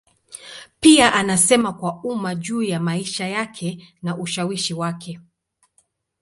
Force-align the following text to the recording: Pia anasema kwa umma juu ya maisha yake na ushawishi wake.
Pia 0.79 1.13
anasema 1.13 1.73
kwa 1.73 2.03
umma 2.03 2.35
juu 2.35 2.63
ya 2.63 2.79
maisha 2.79 3.27
yake 3.27 3.95
na 4.01 4.17
ushawishi 4.17 4.73
wake. 4.73 5.19